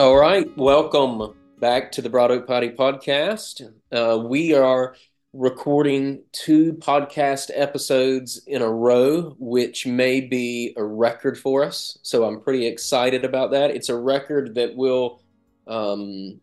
[0.00, 3.70] All right, welcome back to the Broad Oak Piety podcast.
[3.92, 4.96] Uh, we are
[5.34, 11.98] recording two podcast episodes in a row, which may be a record for us.
[12.00, 13.72] So I'm pretty excited about that.
[13.72, 15.20] It's a record that will
[15.66, 16.40] um,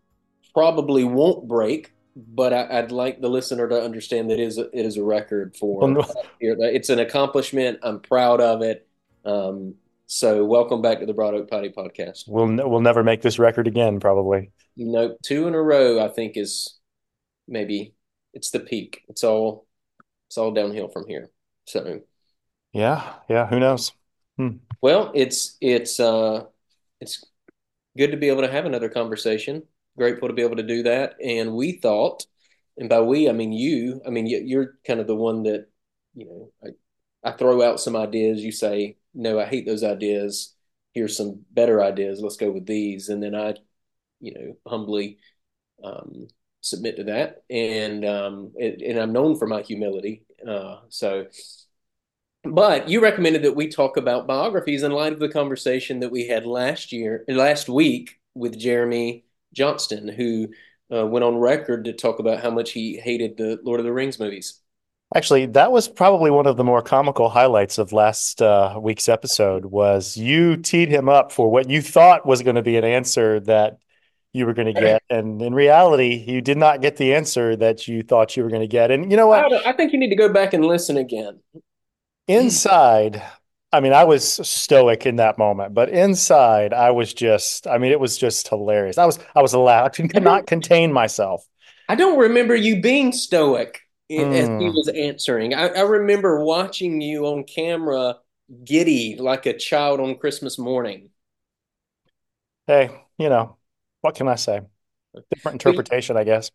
[0.53, 4.65] probably won't break, but I, would like the listener to understand that it is a,
[4.65, 5.79] it is a record for.
[5.79, 6.05] Well, no.
[6.39, 7.79] It's an accomplishment.
[7.81, 8.87] I'm proud of it.
[9.25, 9.73] Um,
[10.09, 12.23] so, welcome back to the Broad Oak Piety podcast.
[12.27, 14.51] We'll we'll never make this record again, probably.
[14.77, 16.03] Nope, two in a row.
[16.03, 16.79] I think is
[17.45, 17.93] maybe
[18.33, 19.01] it's the peak.
[19.09, 19.67] It's all
[20.29, 21.29] it's all downhill from here.
[21.65, 22.01] So,
[22.71, 23.47] yeah, yeah.
[23.47, 23.91] Who knows?
[24.37, 24.59] Hmm.
[24.81, 26.45] Well, it's it's uh
[27.01, 27.25] it's
[27.97, 29.63] good to be able to have another conversation.
[29.97, 31.15] Grateful to be able to do that.
[31.21, 32.25] And we thought,
[32.77, 34.01] and by we I mean you.
[34.07, 35.67] I mean you're kind of the one that
[36.15, 36.51] you know.
[36.63, 36.69] I,
[37.23, 38.41] I throw out some ideas.
[38.41, 40.53] You say no, I hate those ideas.
[40.93, 42.21] Here's some better ideas.
[42.21, 43.09] Let's go with these.
[43.09, 43.55] And then I,
[44.19, 45.19] you know, humbly
[45.83, 46.27] um,
[46.61, 47.43] submit to that.
[47.49, 50.25] And um, it, and I'm known for my humility.
[50.47, 51.27] Uh, so,
[52.43, 56.27] but you recommended that we talk about biographies in light of the conversation that we
[56.27, 60.49] had last year, last week with Jeremy Johnston, who
[60.93, 63.93] uh, went on record to talk about how much he hated the Lord of the
[63.93, 64.61] Rings movies.
[65.15, 69.65] Actually, that was probably one of the more comical highlights of last uh, week's episode.
[69.65, 73.39] Was you teed him up for what you thought was going to be an answer
[73.41, 73.77] that
[74.33, 77.87] you were going to get, and in reality, you did not get the answer that
[77.87, 78.91] you thought you were going to get.
[78.91, 79.65] And you know what?
[79.65, 81.39] I, I think you need to go back and listen again.
[82.27, 83.23] Inside,
[83.71, 87.93] I mean, I was stoic in that moment, but inside, I was just, I mean,
[87.93, 88.97] it was just hilarious.
[88.97, 91.47] I was, I was allowed, I could not contain myself.
[91.87, 94.33] I don't remember you being stoic mm.
[94.33, 94.75] as he hmm.
[94.75, 95.53] was answering.
[95.53, 98.17] I, I remember watching you on camera
[98.63, 101.09] giddy like a child on Christmas morning.
[102.65, 103.57] Hey, you know,
[104.01, 104.61] what can I say?
[105.33, 106.51] Different interpretation, I guess.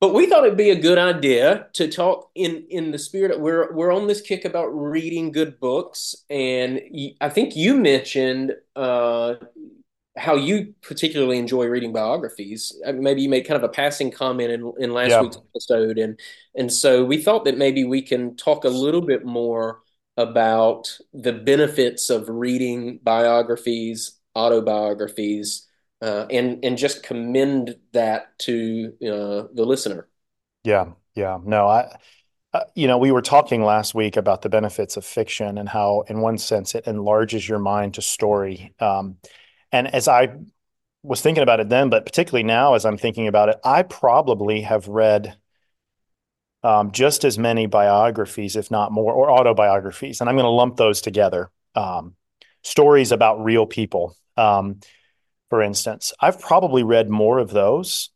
[0.00, 3.30] But we thought it'd be a good idea to talk in in the spirit.
[3.30, 6.80] Of, we're we're on this kick about reading good books, and
[7.20, 9.34] I think you mentioned uh,
[10.16, 12.78] how you particularly enjoy reading biographies.
[12.86, 15.22] Maybe you made kind of a passing comment in, in last yeah.
[15.22, 16.20] week's episode, and
[16.54, 19.80] and so we thought that maybe we can talk a little bit more
[20.18, 25.66] about the benefits of reading biographies, autobiographies,
[26.02, 30.08] uh, and and just commend that to uh, the listener.
[30.64, 31.96] Yeah, yeah, no, I.
[32.54, 36.04] Uh, you know, we were talking last week about the benefits of fiction and how,
[36.08, 38.74] in one sense, it enlarges your mind to story.
[38.78, 39.16] Um,
[39.72, 40.36] and as I
[41.02, 44.60] was thinking about it then, but particularly now as I'm thinking about it, I probably
[44.62, 45.36] have read
[46.62, 50.20] um, just as many biographies, if not more, or autobiographies.
[50.20, 51.50] And I'm going to lump those together.
[51.74, 52.14] Um,
[52.62, 54.16] stories about real people.
[54.36, 54.80] Um,
[55.50, 58.10] for instance, I've probably read more of those,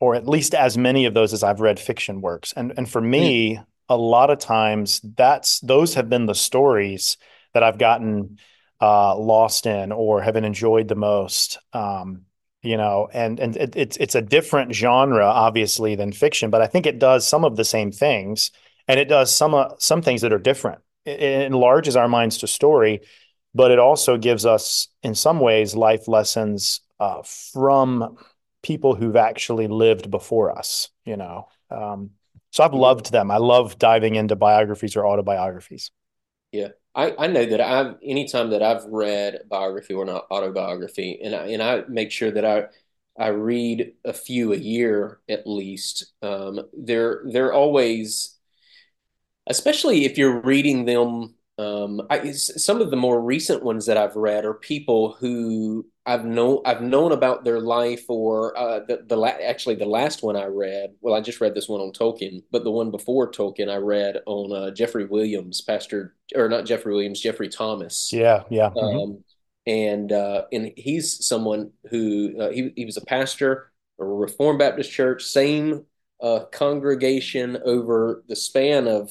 [0.00, 2.52] or at least as many of those as I've read fiction works.
[2.54, 7.16] And and for me, a lot of times that's those have been the stories
[7.54, 8.38] that I've gotten
[8.80, 11.58] uh, lost in or haven't enjoyed the most.
[11.72, 12.22] Um,
[12.62, 16.66] you know, and and it, it's it's a different genre, obviously, than fiction, but I
[16.66, 18.50] think it does some of the same things,
[18.88, 20.80] and it does some uh, some things that are different.
[21.04, 23.02] It, it enlarges our minds to story,
[23.54, 28.16] but it also gives us, in some ways, life lessons uh, from
[28.62, 30.88] people who've actually lived before us.
[31.04, 32.10] You know, um,
[32.50, 33.30] so I've loved them.
[33.30, 35.92] I love diving into biographies or autobiographies.
[36.52, 41.34] Yeah, I, I know that I've anytime that I've read biography or not autobiography, and
[41.34, 42.66] I and I make sure that I
[43.22, 46.12] I read a few a year at least.
[46.22, 48.36] Um, they're they're always,
[49.46, 51.34] especially if you're reading them.
[51.58, 56.24] Um, I, some of the more recent ones that I've read are people who I've
[56.24, 60.36] known I've known about their life or uh, the the la- actually the last one
[60.36, 60.94] I read.
[61.00, 64.22] Well, I just read this one on Tolkien, but the one before Tolkien I read
[64.24, 68.10] on uh, Jeffrey Williams, Pastor or not Jeffrey Williams, Geoffrey Thomas.
[68.12, 68.66] Yeah, yeah.
[68.66, 69.12] Um, mm-hmm.
[69.66, 74.92] And uh, and he's someone who uh, he he was a pastor, a Reformed Baptist
[74.92, 75.86] church, same
[76.22, 79.10] uh, congregation over the span of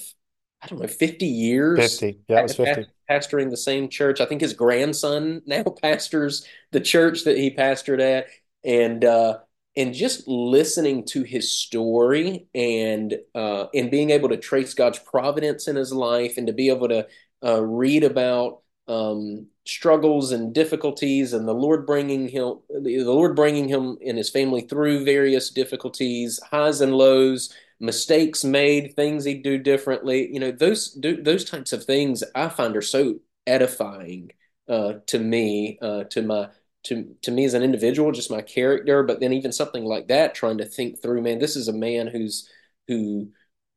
[0.65, 1.99] I don't know, 50 years.
[1.99, 2.19] 50.
[2.27, 2.87] Yeah, it was 50.
[3.09, 4.19] Pastoring the same church.
[4.19, 8.27] I think his grandson now pastors the church that he pastored at.
[8.63, 9.37] And, uh,
[9.77, 15.67] and just listening to his story and uh, and being able to trace God's providence
[15.67, 17.07] in his life and to be able to
[17.43, 23.67] uh, read about um, struggles and difficulties and the Lord bringing him the Lord bringing
[23.67, 29.57] him and his family through various difficulties, highs and lows, mistakes made, things he'd do
[29.57, 30.29] differently.
[30.31, 34.31] You know, those do, those types of things I find are so edifying
[34.67, 36.49] uh, to me, uh, to my
[36.83, 40.35] to to me as an individual, just my character, but then even something like that,
[40.35, 42.49] trying to think through, man, this is a man who's
[42.87, 43.29] who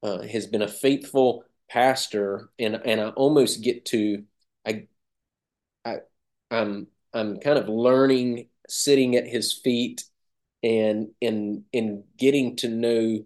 [0.03, 4.25] uh, has been a faithful pastor, and and I almost get to
[4.67, 4.87] I
[5.85, 5.97] I
[6.51, 10.05] I'm I'm kind of learning sitting at his feet
[10.63, 13.25] and and and getting to know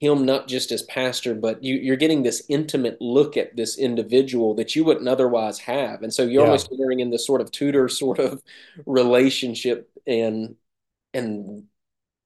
[0.00, 4.54] him not just as pastor, but you, you're getting this intimate look at this individual
[4.54, 6.02] that you wouldn't otherwise have.
[6.02, 6.46] And so you're yeah.
[6.46, 8.42] almost entering in this sort of tutor sort of
[8.86, 10.56] relationship and
[11.14, 11.64] and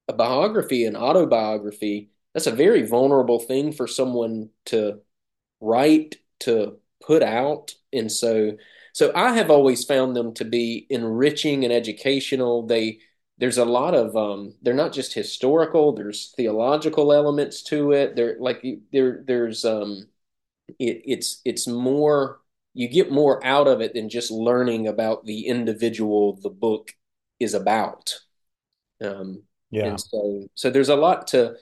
[0.09, 2.11] a biography and autobiography.
[2.35, 5.01] That's a very vulnerable thing for someone to
[5.61, 7.75] write, to put out.
[7.93, 8.57] And so
[8.93, 12.67] so I have always found them to be enriching and educational.
[12.67, 12.99] They
[13.43, 18.15] there's a lot of um, they're not just historical there's theological elements to it.
[18.15, 20.07] They're like there there's um
[20.79, 22.39] it, it's it's more
[22.73, 26.93] you get more out of it than just learning about the individual the book
[27.41, 28.21] is about.
[29.05, 29.43] Um
[29.73, 29.87] yeah.
[29.87, 31.57] and so so there's a lot to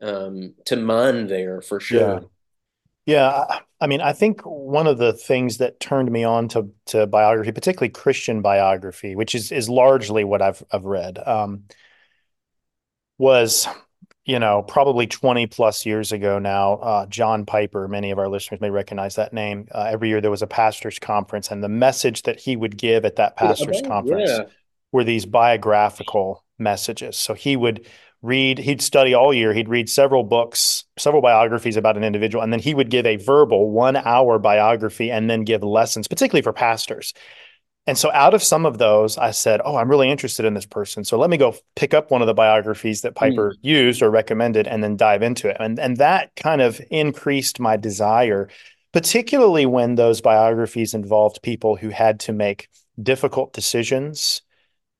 [0.00, 2.20] um to mine there for sure.
[2.20, 2.28] Yeah.
[3.06, 7.06] Yeah, I mean, I think one of the things that turned me on to to
[7.06, 11.64] biography, particularly Christian biography, which is is largely what I've I've read, um,
[13.18, 13.68] was
[14.24, 18.58] you know probably 20 plus years ago now uh, john piper many of our listeners
[18.58, 22.22] may recognize that name uh, every year there was a pastors conference and the message
[22.22, 24.44] that he would give at that pastors conference yeah.
[24.92, 27.86] were these biographical messages so he would
[28.24, 29.52] read he'd study all year.
[29.52, 33.16] He'd read several books several biographies about an individual and then he would give a
[33.16, 37.14] verbal one hour biography and then give lessons particularly for pastors.
[37.86, 40.66] And so out of some of those i said oh i'm really interested in this
[40.66, 41.04] person.
[41.04, 43.58] So let me go pick up one of the biographies that piper mm.
[43.62, 45.58] used or recommended and then dive into it.
[45.60, 48.48] And, and that kind of increased my desire
[48.94, 52.68] particularly when those biographies involved people who had to make
[53.02, 54.40] difficult decisions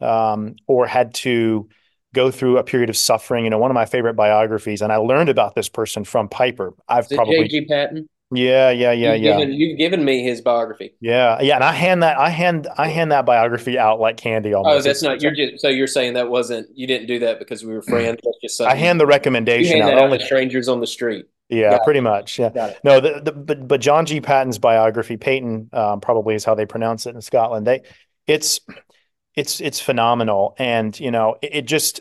[0.00, 1.68] um, or had to
[2.14, 3.44] go through a period of suffering.
[3.44, 6.72] You know, one of my favorite biographies, and I learned about this person from Piper.
[6.88, 7.66] I've probably J.G.
[7.66, 8.08] Paton.
[8.32, 9.36] Yeah, yeah, yeah, you've yeah.
[9.38, 10.94] Given, you've given me his biography.
[11.00, 14.54] Yeah, yeah, and I hand that I hand I hand that biography out like candy.
[14.54, 14.78] Almost.
[14.78, 15.20] Oh, that's not.
[15.20, 18.20] You're just so you're saying that wasn't you didn't do that because we were friends.
[18.42, 21.26] just I hand the recommendation out, out only strangers on the street.
[21.48, 22.02] Yeah, Got pretty it.
[22.02, 22.38] much.
[22.38, 22.74] Yeah.
[22.82, 24.20] No, the, the, but but John G.
[24.20, 27.66] Paton's biography, Peyton um, probably is how they pronounce it in Scotland.
[27.66, 27.82] They,
[28.26, 28.60] it's
[29.34, 32.00] it's it's phenomenal, and you know it, it just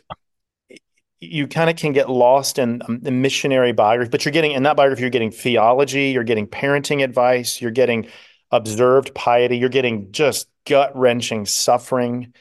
[1.20, 4.64] you kind of can get lost in um, the missionary biography, but you're getting in
[4.64, 8.08] that biography, you're getting theology, you're getting parenting advice, you're getting
[8.52, 12.34] observed piety, you're getting just gut wrenching suffering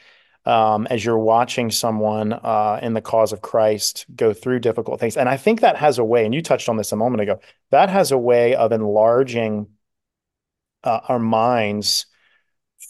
[0.45, 5.15] um, as you're watching someone uh, in the cause of Christ go through difficult things.
[5.15, 7.39] And I think that has a way, and you touched on this a moment ago,
[7.71, 9.67] that has a way of enlarging
[10.83, 12.05] uh, our minds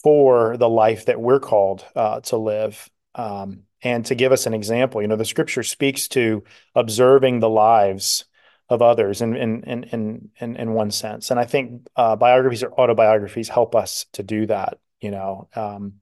[0.02, 2.90] for the life that we're called uh, to live.
[3.16, 6.44] Um, and to give us an example, you know, the scripture speaks to
[6.74, 8.26] observing the lives
[8.70, 11.32] of others in in in in in, one sense.
[11.32, 14.80] And I think uh, biographies or autobiographies help us to do that.
[15.02, 15.96] You know, um,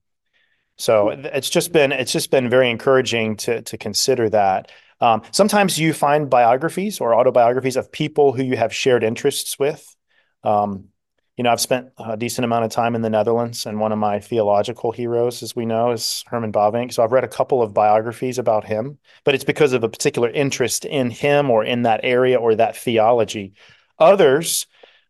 [0.78, 4.70] so it's just been it's just been very encouraging to to consider that.
[5.00, 9.96] Um, sometimes you find biographies or autobiographies of people who you have shared interests with.
[10.44, 10.88] Um,
[11.36, 13.98] you know, I've spent a decent amount of time in the Netherlands, and one of
[13.98, 16.92] my theological heroes, as we know, is Herman Bavinck.
[16.92, 20.28] So I've read a couple of biographies about him, but it's because of a particular
[20.28, 23.54] interest in him or in that area or that theology.
[23.98, 24.66] Others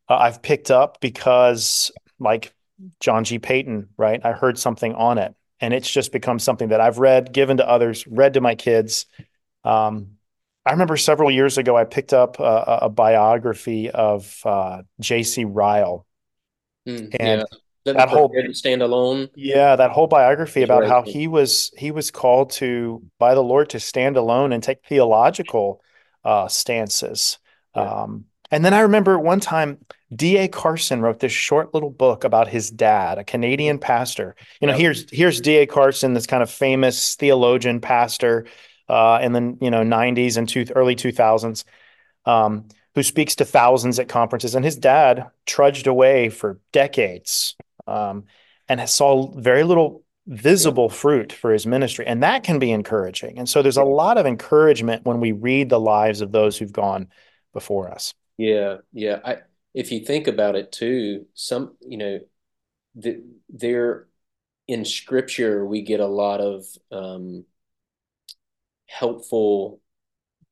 [0.08, 2.54] uh, I've picked up because, like
[3.00, 3.40] John G.
[3.40, 4.24] Paton, right?
[4.24, 7.68] I heard something on it, and it's just become something that I've read, given to
[7.68, 9.06] others, read to my kids.
[9.64, 10.18] Um,
[10.64, 15.44] I remember several years ago, I picked up a, a biography of uh, J.C.
[15.44, 16.06] Ryle
[16.86, 17.44] Mm, and yeah.
[17.84, 19.30] that, that whole standalone.
[19.34, 20.88] Yeah, that whole biography about right.
[20.88, 24.84] how he was he was called to by the Lord to stand alone and take
[24.86, 25.80] theological
[26.24, 27.38] uh, stances.
[27.76, 28.02] Yeah.
[28.02, 29.78] Um, and then I remember one time
[30.14, 30.46] D.A.
[30.48, 34.36] Carson wrote this short little book about his dad, a Canadian pastor.
[34.60, 35.66] You know, here's here's D.A.
[35.66, 38.46] Carson, this kind of famous theologian pastor
[38.88, 41.64] uh, in the you know 90s and two, early 2000s.
[42.26, 44.54] Um, who speaks to thousands at conferences.
[44.54, 47.56] And his dad trudged away for decades
[47.86, 48.24] um,
[48.68, 52.06] and saw very little visible fruit for his ministry.
[52.06, 53.38] And that can be encouraging.
[53.38, 56.72] And so there's a lot of encouragement when we read the lives of those who've
[56.72, 57.08] gone
[57.52, 58.14] before us.
[58.38, 58.78] Yeah.
[58.92, 59.18] Yeah.
[59.24, 59.38] I,
[59.74, 62.20] if you think about it too, some, you know,
[62.94, 64.06] the, there
[64.68, 67.44] in scripture, we get a lot of um,
[68.86, 69.80] helpful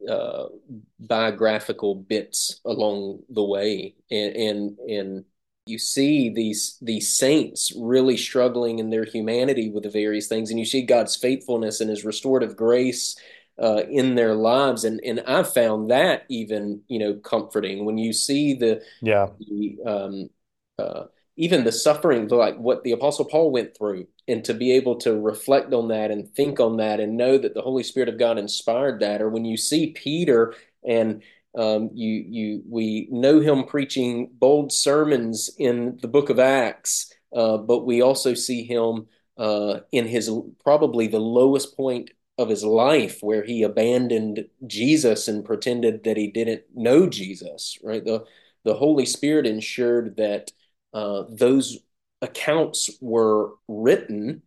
[0.09, 0.47] uh,
[0.99, 5.25] biographical bits along the way, and and and
[5.67, 10.59] you see these these saints really struggling in their humanity with the various things, and
[10.59, 13.17] you see God's faithfulness and His restorative grace
[13.61, 18.13] uh, in their lives, and and I've found that even you know comforting when you
[18.13, 19.29] see the yeah.
[19.39, 20.31] the, um,
[20.79, 21.05] uh,
[21.41, 25.19] even the suffering like what the Apostle Paul went through, and to be able to
[25.19, 28.39] reflect on that and think on that and know that the Holy Spirit of God
[28.39, 30.55] inspired that, or when you see Peter
[30.87, 31.23] and
[31.57, 37.57] um, you you we know him preaching bold sermons in the Book of Acts, uh,
[37.57, 39.07] but we also see him
[39.39, 40.31] uh, in his
[40.63, 46.31] probably the lowest point of his life where he abandoned Jesus and pretended that he
[46.31, 47.79] didn't know Jesus.
[47.83, 48.27] Right, the
[48.63, 50.53] the Holy Spirit ensured that
[50.93, 51.79] uh, those
[52.23, 54.43] accounts were written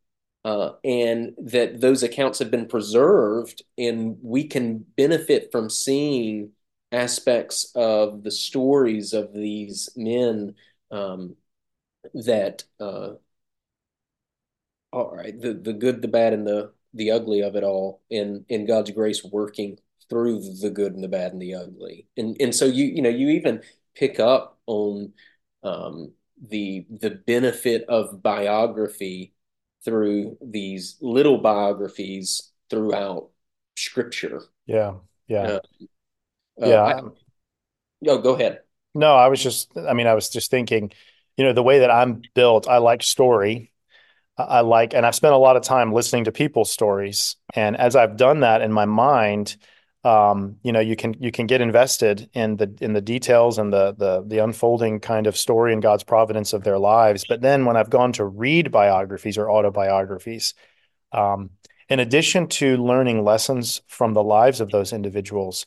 [0.46, 6.52] uh, and that those accounts have been preserved, and we can benefit from seeing
[6.92, 10.56] aspects of the stories of these men
[10.92, 11.36] um,
[12.14, 13.12] that uh,
[14.92, 18.46] all right the the good the bad and the the ugly of it all in
[18.50, 22.08] in God's grace working through the good and the bad and the ugly.
[22.18, 23.64] And and so you you know you even
[23.96, 25.14] pick up on
[25.64, 26.12] um,
[26.48, 29.34] the the benefit of biography
[29.86, 33.30] through these little biographies throughout
[33.76, 34.94] scripture yeah
[35.28, 35.60] yeah uh,
[36.62, 36.84] uh, yeah.
[36.84, 37.02] I,
[38.04, 38.60] no, go ahead.
[38.94, 40.92] No, I was just, I mean, I was just thinking,
[41.38, 43.72] you know, the way that I'm built, I like story.
[44.38, 47.36] I like, and I've spent a lot of time listening to people's stories.
[47.56, 49.58] And as I've done that in my mind,
[50.04, 53.72] um, you know, you can you can get invested in the in the details and
[53.72, 57.26] the the the unfolding kind of story and God's providence of their lives.
[57.28, 60.56] But then when I've gone to read biographies or autobiographies,
[61.14, 61.52] um,
[61.88, 65.66] in addition to learning lessons from the lives of those individuals,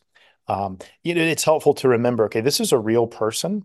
[0.48, 3.64] um, you know, it's helpful to remember, okay, this is a real person.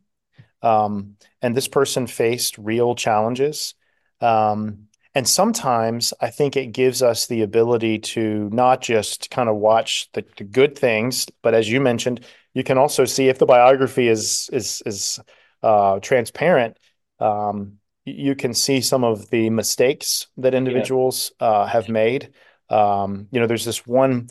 [0.61, 3.73] Um, and this person faced real challenges.
[4.19, 9.57] Um, and sometimes I think it gives us the ability to not just kind of
[9.57, 13.45] watch the, the, good things, but as you mentioned, you can also see if the
[13.45, 15.19] biography is is is
[15.63, 16.77] uh, transparent.
[17.19, 21.47] Um, you can see some of the mistakes that individuals yeah.
[21.47, 22.31] uh, have made.
[22.69, 24.29] Um, you know, there's this one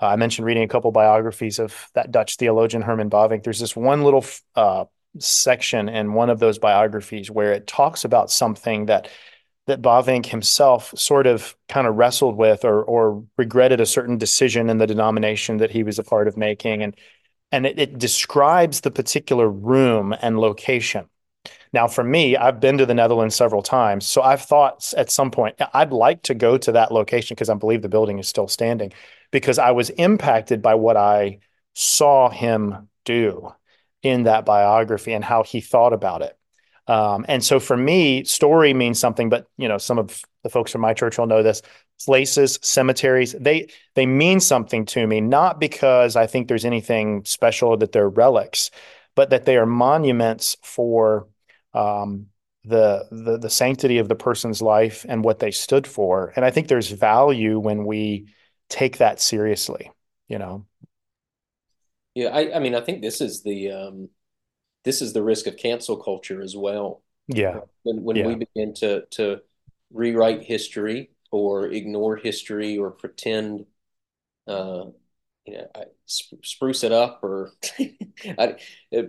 [0.00, 3.42] uh, I mentioned reading a couple biographies of that Dutch theologian Herman Bavinck.
[3.42, 4.84] There's this one little uh,
[5.18, 9.08] section in one of those biographies where it talks about something that
[9.68, 14.68] that Bavinck himself sort of kind of wrestled with or or regretted a certain decision
[14.68, 16.96] in the denomination that he was a part of making and
[17.50, 21.08] and it, it describes the particular room and location
[21.72, 24.06] now, for me, I've been to the Netherlands several times.
[24.06, 27.54] So I've thought at some point, I'd like to go to that location because I
[27.54, 28.92] believe the building is still standing
[29.30, 31.40] because I was impacted by what I
[31.74, 33.52] saw him do
[34.02, 36.37] in that biography and how he thought about it.
[36.88, 40.72] Um, and so for me, story means something, but you know, some of the folks
[40.72, 41.62] from my church will know this.
[42.06, 47.76] Places, cemeteries, they they mean something to me, not because I think there's anything special
[47.76, 48.70] that they're relics,
[49.16, 51.26] but that they are monuments for
[51.74, 52.26] um,
[52.64, 56.32] the, the the sanctity of the person's life and what they stood for.
[56.36, 58.28] And I think there's value when we
[58.68, 59.90] take that seriously.
[60.28, 60.66] You know.
[62.14, 64.08] Yeah, I, I mean, I think this is the um,
[64.88, 67.02] this is the risk of cancel culture as well.
[67.26, 67.58] Yeah.
[67.82, 68.26] When when yeah.
[68.26, 69.42] we begin to to
[69.92, 73.66] rewrite history or ignore history or pretend
[74.46, 74.86] uh,
[75.44, 77.52] you know, I, spruce it up or
[78.38, 78.56] I,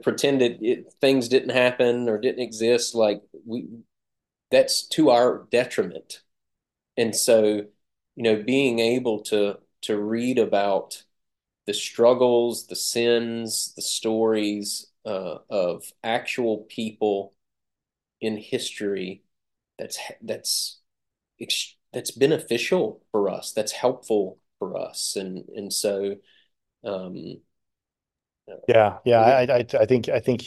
[0.04, 2.94] pretend it, it, things didn't happen or didn't exist.
[2.94, 3.70] Like we,
[4.52, 6.24] that's to our detriment.
[6.98, 7.68] And so,
[8.18, 11.04] you know, being able to to read about
[11.68, 17.34] the struggles, the sins, the stories uh, of actual people
[18.22, 19.24] in history,
[19.78, 20.80] that's that's
[21.94, 23.52] that's beneficial for us.
[23.54, 25.16] That's helpful for us.
[25.16, 26.16] And and so,
[26.84, 27.42] um,
[28.68, 30.44] yeah, yeah, I, I, I think I think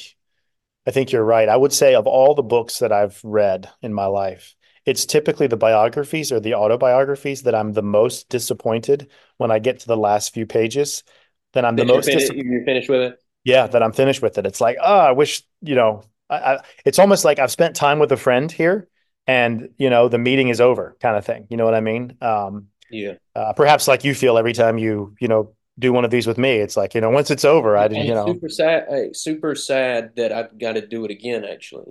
[0.86, 1.48] I think you're right.
[1.48, 4.54] I would say of all the books that I've read in my life,
[4.84, 9.80] it's typically the biographies or the autobiographies that I'm the most disappointed when I get
[9.80, 11.04] to the last few pages.
[11.52, 13.21] Then I'm the most you're, you're finished with it.
[13.44, 14.46] Yeah, that I'm finished with it.
[14.46, 16.04] It's like, oh, I wish you know.
[16.30, 18.88] I, I, it's almost like I've spent time with a friend here,
[19.26, 21.46] and you know the meeting is over, kind of thing.
[21.50, 22.16] You know what I mean?
[22.20, 23.14] Um, yeah.
[23.34, 26.38] Uh, perhaps like you feel every time you, you know, do one of these with
[26.38, 26.56] me.
[26.56, 30.12] It's like, you know, once it's over, I, didn't you know, super sad, super sad
[30.16, 31.86] that I've got to do it again, actually.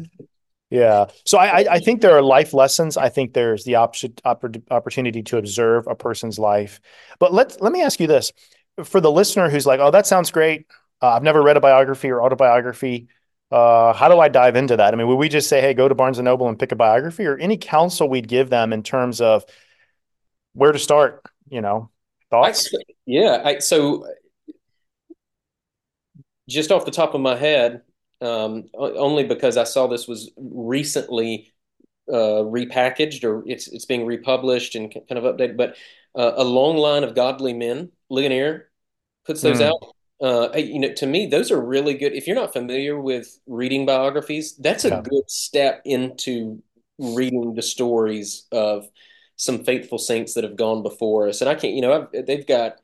[0.70, 1.06] yeah.
[1.24, 2.98] So I, I think there are life lessons.
[2.98, 6.80] I think there's the option, opportunity to observe a person's life.
[7.18, 8.32] But let let me ask you this:
[8.84, 10.66] for the listener who's like, "Oh, that sounds great.
[11.02, 13.08] Uh, I've never read a biography or autobiography.
[13.50, 14.92] Uh, how do I dive into that?
[14.92, 16.76] I mean, would we just say, hey, go to Barnes and Noble and pick a
[16.76, 19.44] biography, or any counsel we'd give them in terms of
[20.54, 21.22] where to start?
[21.48, 21.90] You know,
[22.32, 22.74] I thoughts?
[23.06, 24.06] yeah, I so
[26.48, 27.82] just off the top of my head,
[28.20, 31.52] um, only because I saw this was recently
[32.08, 35.56] uh, repackaged or it's it's being republished and kind of updated.
[35.56, 35.76] But
[36.16, 38.70] uh, a long line of godly men, Ligonier
[39.26, 39.78] puts those Mm, out.
[40.22, 42.14] Uh, you know, to me, those are really good.
[42.14, 45.02] If you're not familiar with reading biographies, that's a yeah.
[45.08, 46.62] good step into
[46.98, 48.88] reading the stories of
[49.36, 51.42] some faithful saints that have gone before us.
[51.42, 52.80] And I can't, you know, I've, they've got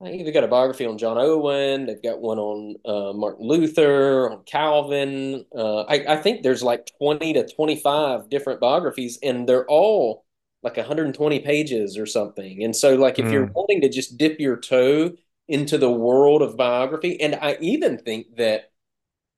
[0.00, 1.86] They've got a biography on John Owen.
[1.86, 5.46] They've got one on uh, Martin Luther, on Calvin.
[5.54, 10.23] Uh, I, I think there's like 20 to 25 different biographies, and they're all
[10.64, 12.64] like 120 pages or something.
[12.64, 15.16] And so, like, if you're Mm, wanting to just dip your toe
[15.48, 18.72] into the world of biography, and I even think that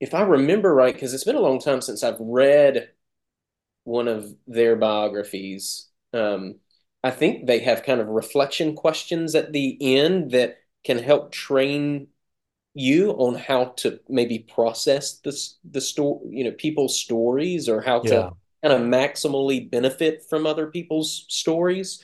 [0.01, 2.91] if I remember right, because it's been a long time since I've read
[3.85, 5.89] one of their biographies.
[6.13, 6.57] Um,
[7.05, 12.09] I think they have kind of reflection questions at the end that can help train
[12.75, 18.01] you on how to maybe process this the story, you know, people's stories or how
[18.01, 18.31] to yeah.
[18.67, 22.03] Kind of maximally benefit from other people's stories.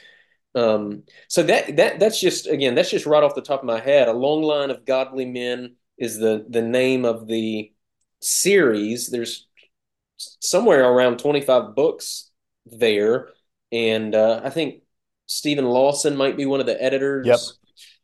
[0.55, 3.81] Um, so that that that's just again, that's just right off the top of my
[3.81, 4.07] head.
[4.09, 7.73] A long line of godly men is the the name of the
[8.21, 9.09] series.
[9.09, 9.49] There's
[10.17, 12.31] somewhere around 25 books
[12.67, 13.31] there.
[13.73, 14.83] And uh, I think
[15.27, 16.85] Steven Lawson might be one of the Yep.
[16.85, 17.59] editors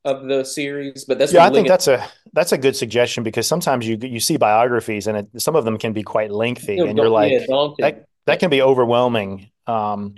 [0.05, 3.47] of the series, but that's Yeah, I think that's a that's a good suggestion because
[3.47, 6.97] sometimes you you see biographies and it, some of them can be quite lengthy, and
[6.97, 7.35] you're like
[7.81, 9.51] that that can be overwhelming.
[9.67, 10.17] Um,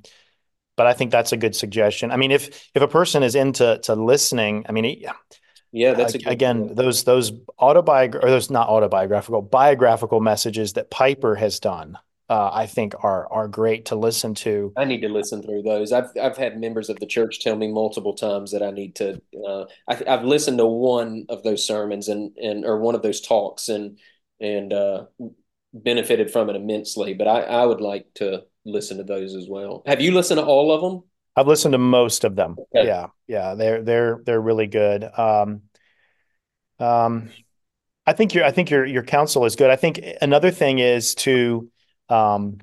[0.76, 2.11] but I think that's a good suggestion.
[2.12, 5.07] I mean, if if a person is into to listening, I mean,
[5.73, 6.75] Yeah, uh, that's a good again, point.
[6.75, 12.66] those those autobiog or those not autobiographical biographical messages that Piper has done, uh, I
[12.66, 14.77] think are are great to listen to.
[14.77, 15.92] I need to listen through those.
[15.92, 19.20] I've I've had members of the church tell me multiple times that I need to.
[19.46, 23.20] Uh, I, I've listened to one of those sermons and and or one of those
[23.20, 23.99] talks and
[24.40, 25.07] and uh,
[25.72, 27.14] benefited from it immensely.
[27.14, 29.83] But I I would like to listen to those as well.
[29.87, 31.02] Have you listened to all of them?
[31.37, 32.56] I've listened to most of them.
[32.74, 32.87] Okay.
[32.87, 35.04] Yeah, yeah, they're they're they're really good.
[35.04, 35.62] Um,
[36.78, 37.30] um,
[38.06, 39.70] I think your I think your your counsel is good.
[39.70, 41.70] I think another thing is to
[42.09, 42.59] um,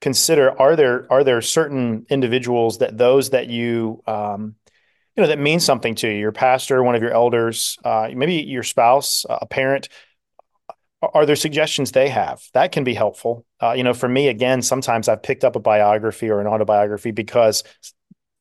[0.00, 4.56] consider are there are there certain individuals that those that you um,
[5.16, 8.34] you know that mean something to you, your pastor, one of your elders, uh, maybe
[8.34, 9.88] your spouse, a parent.
[11.00, 13.46] Are there suggestions they have that can be helpful?
[13.62, 17.12] Uh, you know, for me, again, sometimes I've picked up a biography or an autobiography
[17.12, 17.62] because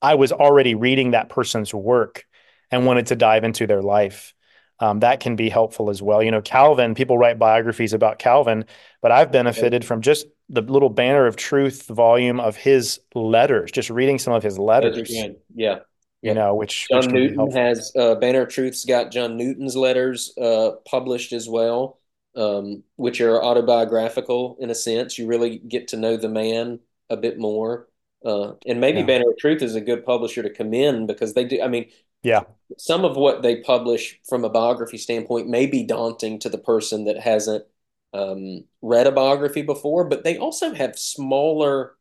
[0.01, 2.25] I was already reading that person's work
[2.71, 4.33] and wanted to dive into their life.
[4.79, 6.21] Um, that can be helpful as well.
[6.21, 8.65] You know, Calvin, people write biographies about Calvin,
[9.01, 13.89] but I've benefited from just the little banner of truth volume of his letters, just
[13.89, 15.37] reading some of his letters, good.
[15.55, 15.79] Yeah.
[16.21, 19.75] you know, which which John be Newton has uh, Banner of Truth's got John Newton's
[19.75, 21.99] letters uh, published as well,
[22.37, 25.17] um, which are autobiographical in a sense.
[25.17, 27.89] You really get to know the man a bit more.
[28.23, 29.05] Uh, and maybe Yeah.
[29.05, 31.61] Banner of Truth is a good publisher to come in because they do.
[31.61, 31.89] I mean,
[32.23, 32.43] Yeah.
[32.77, 37.05] some of what they publish from a biography standpoint may be daunting to the person
[37.05, 37.65] that hasn't
[38.13, 41.95] um, read a biography before, but they also have smaller.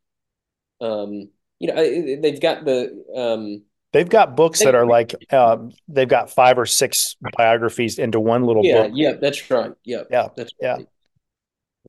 [0.81, 3.63] Um, you know, they've got the um,
[3.97, 5.57] They've got books that are like uh,
[5.89, 8.93] they've got five or six biographies into one little yeah, book.
[8.95, 9.73] yeah, that's right.
[9.85, 10.29] Yeah, Yeah.
[10.37, 10.75] that's Yeah.
[10.77, 10.87] right.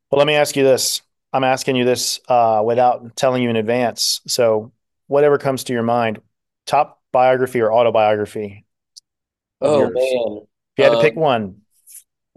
[0.10, 1.02] Well, let me ask you this.
[1.34, 4.22] I'm asking you this uh, without telling you in advance.
[4.26, 4.72] So,
[5.08, 6.22] whatever comes to your mind,
[6.66, 8.64] top biography or autobiography
[9.62, 9.92] Oh yours.
[9.92, 11.62] man, If you had to pick um, one,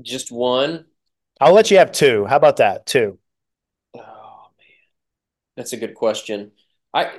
[0.03, 0.87] just one.
[1.41, 2.27] I'll let you have two.
[2.27, 2.87] How about that?
[2.87, 3.19] Two.
[3.95, 4.67] Oh man,
[5.57, 6.53] that's a good question.
[6.95, 7.11] I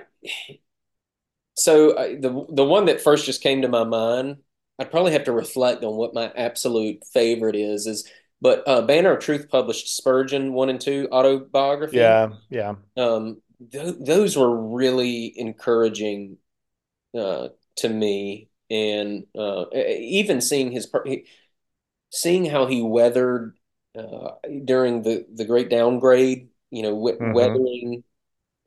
[1.64, 4.38] so I, the the one that first just came to my mind,
[4.80, 7.88] I'd probably have to reflect on what my absolute favorite is.
[7.88, 8.10] Is
[8.42, 12.20] but uh, Banner of Truth published Spurgeon one and two autobiography.
[12.20, 12.34] Yeah.
[12.50, 12.76] Yeah.
[12.98, 16.38] Um, th those were really encouraging
[17.18, 21.06] uh, to me, and uh, even seeing his per-
[22.10, 23.58] seeing how he weathered
[23.98, 24.32] uh,
[24.66, 26.50] during the the Great Downgrade.
[26.70, 28.04] You know, we hmm weathering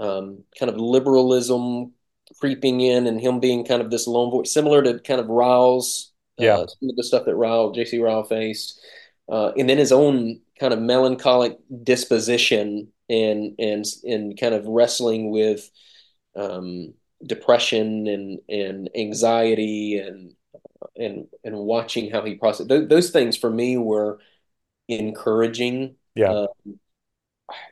[0.01, 1.94] um, kind of liberalism
[2.41, 6.13] creeping in, and him being kind of this lone voice, similar to kind of Ryle's
[6.39, 6.57] Yeah.
[6.57, 7.99] uh, some of the stuff that Ryle, J.C.
[7.99, 8.81] Ryle faced,
[9.31, 15.31] uh, and then his own kind of melancholic disposition and and and kind of wrestling
[15.31, 15.71] with
[16.37, 16.95] um,
[17.27, 20.35] depression and and anxiety and
[20.97, 24.21] and and watching how he processed those, those things for me were
[24.89, 26.35] encouraging Yeah.
[26.35, 26.49] Um,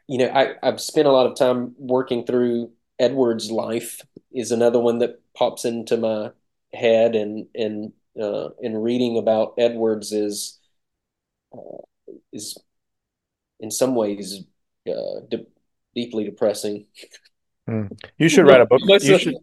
[0.08, 4.00] you know, I, I've spent a lot of time working through Edward's life
[4.32, 6.30] is another one that pops into my
[6.72, 10.58] head and and uh, and reading about Edwards is
[11.54, 11.82] uh,
[12.32, 12.56] is
[13.60, 14.44] in some ways
[14.88, 15.46] uh, de
[15.94, 16.86] deeply depressing.
[17.68, 17.96] Mm.
[18.18, 18.80] You should write a book.
[19.02, 19.36] You should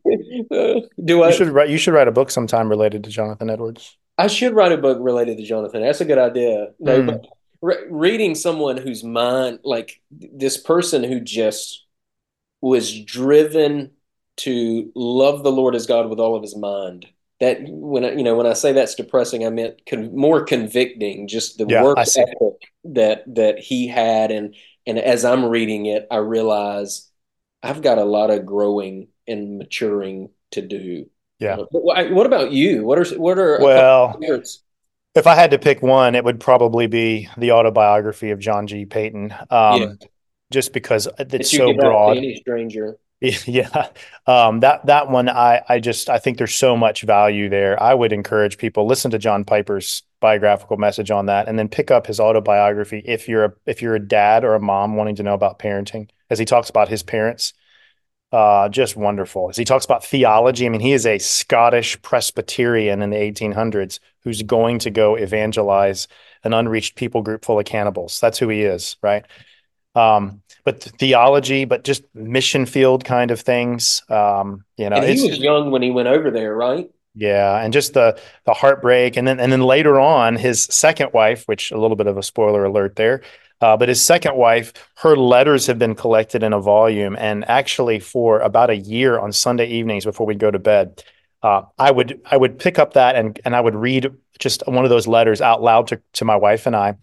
[1.04, 1.30] do I?
[1.30, 1.70] You should write.
[1.70, 3.98] You should write a book sometime related to Jonathan Edwards.
[4.18, 5.82] I should write a book related to Jonathan.
[5.82, 6.68] That's a good idea.
[6.80, 7.26] No, Mm.
[7.62, 11.86] re reading someone whose mind, like this person who just
[12.62, 13.92] was driven
[14.38, 17.08] to love the Lord as God with all of his mind.
[17.40, 21.28] That when I, you know when I say that's depressing, I meant con more convicting.
[21.28, 26.06] Just the Yeah, work ethic that that he had, and and as I'm reading it,
[26.12, 27.10] I realize
[27.64, 31.10] I've got a lot of growing and maturing to do.
[31.40, 31.56] Yeah.
[31.58, 32.84] Uh, what about you?
[32.86, 34.20] What are what are Well,
[35.16, 38.86] if I had to pick one, it would probably be the autobiography of John G.
[38.86, 39.34] Paton.
[39.50, 40.09] Um, Yeah.
[40.52, 42.18] Just because it's so give out to broad.
[42.18, 42.98] any stranger?
[43.22, 43.90] Yeah.
[44.28, 47.82] Um, that that one I I just I think there's so much value there.
[47.82, 51.92] I would encourage people listen to John Piper's biographical message on that and then pick
[51.92, 55.24] up his autobiography if you're a if you're a dad or a mom wanting to
[55.24, 57.54] know about parenting as he talks about his parents.
[58.32, 59.50] Uh, just wonderful.
[59.50, 64.00] As he talks about theology, I mean, he is a Scottish Presbyterian in the 1800s
[64.24, 66.08] who's going to go evangelize
[66.44, 68.20] an unreached people group full of cannibals.
[68.20, 69.26] That's who he is, right?
[69.96, 74.04] Um, but theology, but just mission field kind of things.
[74.10, 76.90] Um, you know, And he was young when he went over there, right?
[77.16, 81.44] yeah, and just the the heartbreak, and then and then later on, his second wife,
[81.48, 83.24] which a little bit of a spoiler alert there,
[83.62, 88.00] uh, but his second wife, her letters have been collected in a volume, and actually
[88.00, 91.04] for about a year on Sunday evenings before we'd go to bed,
[91.42, 94.86] uh, I would I would pick up that and and I would read just one
[94.86, 96.96] of those letters out loud to to my wife and I,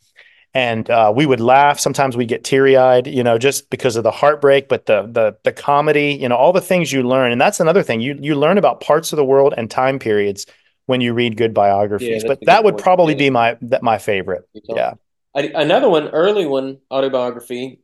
[0.56, 1.78] and uh, we would laugh.
[1.80, 5.36] Sometimes we get teary eyed, you know, just because of the heartbreak, but the the
[5.44, 8.34] the comedy, you know, all the things you learn, and that's another thing you you
[8.34, 10.46] learn about parts of the world and time periods
[10.86, 12.24] when you read good biographies.
[12.24, 12.84] that's but a that would point.
[12.84, 13.18] probably Yeah.
[13.18, 14.48] be my that my favorite.
[14.54, 14.94] Yeah.
[15.34, 17.80] I, another one, early one, autobiography.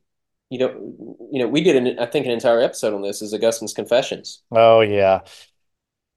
[0.49, 0.69] You know,
[1.31, 4.43] you know, we did an, I think an entire episode on this is Augustine's Confessions.
[4.51, 5.21] Oh yeah.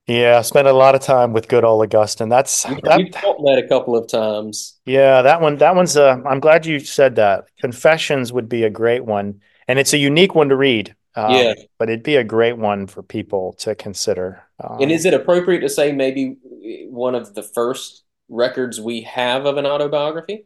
[0.07, 2.29] Yeah, I spent a lot of time with good old Augustine.
[2.29, 2.99] That's You, that.
[2.99, 4.79] you've taught that a couple of times.
[4.85, 5.57] Yeah, that one.
[5.57, 5.97] That one's.
[5.97, 7.47] Uh, I'm glad you said that.
[7.59, 10.95] Confessions would be a great one, and it's a unique one to read.
[11.17, 11.55] Um, Yeah.
[11.79, 14.43] but it'd be a great one for people to consider.
[14.63, 16.37] Um, And is it appropriate to say maybe
[16.91, 20.45] one of the first records we have of an autobiography?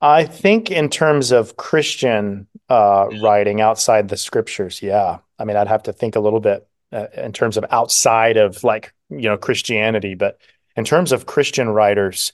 [0.00, 5.18] I think in terms of Christian uh, writing outside the scriptures, yeah.
[5.38, 8.62] I mean, I'd have to think a little bit uh, in terms of outside of
[8.64, 10.38] like, you know, Christianity, but
[10.76, 12.32] in terms of Christian writers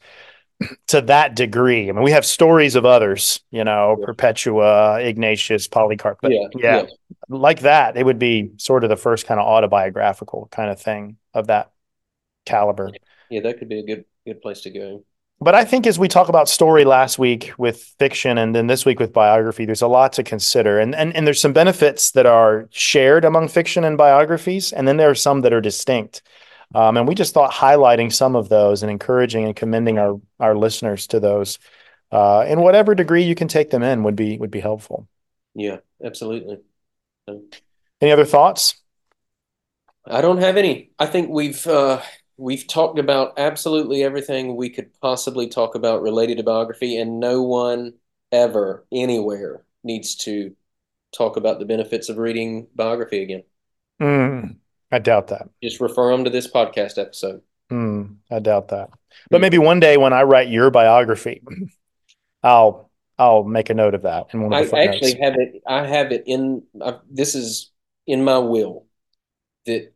[0.89, 4.07] to that degree, I mean, we have stories of others, you know, Yeah.
[4.07, 6.87] Perpetua, Ignatius, Polycarp, but Yeah, yeah, yeah.
[7.29, 11.17] like that, it would be sort of the first kind of autobiographical kind of thing
[11.35, 11.73] of that
[12.45, 12.91] caliber.
[13.31, 15.05] Yeah, that could be a good good place to go.
[15.43, 18.87] But I think as we talk about story last week with fiction and then this
[18.87, 20.79] week with biography, there's a lot to consider.
[20.79, 24.99] And, and, and there's some benefits that are shared among fiction and biographies, and then
[24.99, 26.23] there are some that are distinct.
[26.75, 30.57] Um, and we just thought highlighting some of those and encouraging and commending our, our
[30.57, 31.59] listeners to those
[32.13, 35.09] uh, in whatever degree you can take them in would be would be helpful.
[35.55, 36.59] Yeah, absolutely.
[38.01, 38.77] Any other thoughts?
[40.07, 40.91] I don't have any.
[40.99, 42.01] I think we've uh,
[42.43, 47.43] we've talked about absolutely everything we could possibly talk about related to biography, and no
[47.43, 47.95] one
[48.33, 50.55] ever anywhere needs to
[51.13, 53.45] talk about the benefits of reading biography again.
[54.01, 54.57] Mm,
[54.91, 55.49] I doubt that.
[55.63, 57.43] Just refer them to this podcast episode.
[57.71, 58.91] Mm, I doubt that.
[59.31, 61.43] But maybe one day when I write your biography,
[62.43, 65.63] I'll I'll make a note of that in one of I actually have it.
[65.65, 66.65] I have it in.
[66.85, 67.71] I, this is
[68.05, 68.87] in my will
[69.67, 69.93] that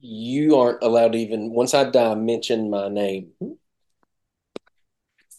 [0.00, 3.32] you aren't allowed to even once I die mention my name.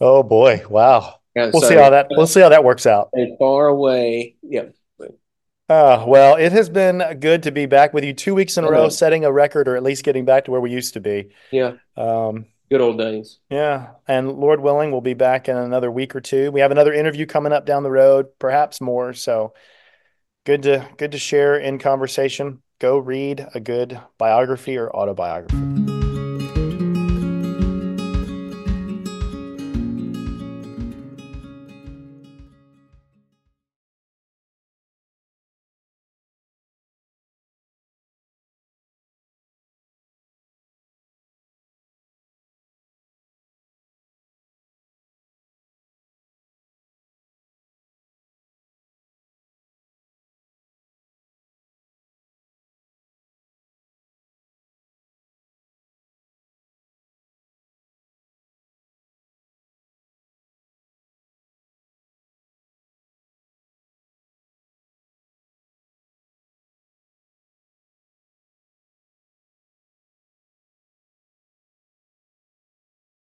[0.02, 1.19] Oh boy, wow.
[1.36, 3.10] Yeah, We'll so see how that we'll see how that works out.
[3.38, 4.36] far away.
[4.41, 4.65] Yeah,
[5.67, 8.72] Uh, well, it has been good to be back with you two weeks in a
[8.72, 11.30] row, setting a record or at least getting back to where we used to be.
[11.52, 11.74] yeah.
[11.95, 13.39] Um, Good old days.
[13.50, 16.52] yeah, and Lord willing, we'll be back in another week or two.
[16.52, 19.13] We have another interview coming up down the road, perhaps more.
[19.13, 19.54] So
[20.45, 22.62] good to good to share in conversation.
[22.80, 25.99] Go read a good biography or autobiography.